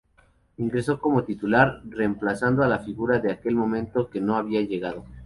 Ingresó 0.57 0.99
como 0.99 1.25
titular, 1.25 1.83
reemplazando 1.87 2.63
a 2.63 2.67
la 2.67 2.79
figura 2.79 3.19
de 3.19 3.31
aquel 3.31 3.53
momento, 3.53 4.09
que 4.09 4.19
no 4.19 4.35
había 4.35 4.61
llegado. 4.63 5.05